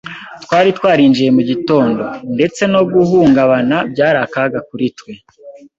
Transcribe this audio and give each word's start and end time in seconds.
twari 0.43 0.69
twarinjiye 0.77 1.29
mu 1.37 1.41
gitondo. 1.49 2.03
Ndetse 2.35 2.61
no 2.73 2.81
guhungabana 2.91 3.77
byari 3.91 4.17
akaga 4.25 4.59
kuri 4.69 4.87
twe 4.97 5.13